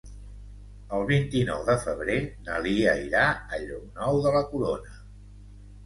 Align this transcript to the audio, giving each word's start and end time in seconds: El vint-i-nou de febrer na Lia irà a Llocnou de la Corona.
El 0.99 1.05
vint-i-nou 1.11 1.61
de 1.67 1.75
febrer 1.85 2.17
na 2.49 2.57
Lia 2.69 2.97
irà 3.05 3.29
a 3.59 3.63
Llocnou 3.69 4.23
de 4.29 4.37
la 4.41 4.47
Corona. 4.53 5.03